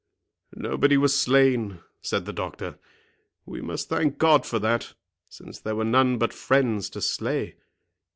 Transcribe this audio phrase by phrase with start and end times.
[0.55, 2.79] "Nobody was slain," said the doctor;
[3.45, 4.95] "we must thank God for that,
[5.29, 7.53] since there were none but friends to slay.